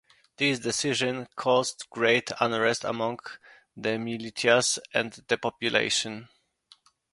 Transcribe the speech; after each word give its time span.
This 0.37 0.57
decision 0.57 1.27
caused 1.35 1.87
great 1.91 2.31
unrest 2.39 2.83
among 2.83 3.19
the 3.77 3.99
militias 3.99 4.79
and 4.95 5.13
the 5.27 5.37
population. 5.37 6.27